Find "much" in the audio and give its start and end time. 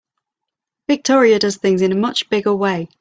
1.95-2.27